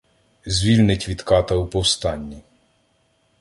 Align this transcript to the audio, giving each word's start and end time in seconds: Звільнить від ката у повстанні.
Звільнить 0.45 1.09
від 1.09 1.21
ката 1.21 1.55
у 1.55 1.67
повстанні. 1.67 2.41